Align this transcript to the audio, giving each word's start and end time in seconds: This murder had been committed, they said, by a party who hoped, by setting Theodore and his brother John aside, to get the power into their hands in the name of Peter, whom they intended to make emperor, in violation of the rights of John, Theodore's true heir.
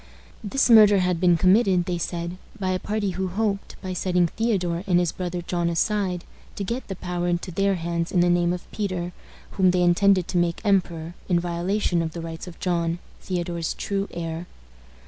This 0.43 0.67
murder 0.67 0.97
had 0.97 1.19
been 1.19 1.37
committed, 1.37 1.85
they 1.85 1.99
said, 1.99 2.37
by 2.59 2.71
a 2.71 2.79
party 2.79 3.11
who 3.11 3.27
hoped, 3.27 3.79
by 3.83 3.93
setting 3.93 4.25
Theodore 4.25 4.83
and 4.87 4.97
his 4.99 5.11
brother 5.11 5.43
John 5.43 5.69
aside, 5.69 6.23
to 6.55 6.63
get 6.63 6.87
the 6.87 6.95
power 6.95 7.27
into 7.27 7.51
their 7.51 7.75
hands 7.75 8.11
in 8.11 8.21
the 8.21 8.27
name 8.27 8.51
of 8.51 8.65
Peter, 8.71 9.11
whom 9.51 9.69
they 9.69 9.83
intended 9.83 10.27
to 10.29 10.39
make 10.39 10.59
emperor, 10.65 11.13
in 11.29 11.39
violation 11.39 12.01
of 12.01 12.13
the 12.13 12.21
rights 12.21 12.47
of 12.47 12.59
John, 12.59 12.97
Theodore's 13.19 13.75
true 13.75 14.07
heir. 14.09 14.47